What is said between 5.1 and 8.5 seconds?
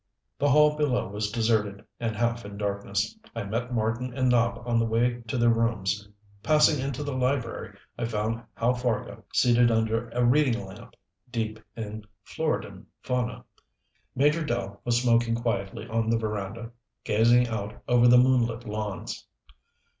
to their rooms: passing into the library I found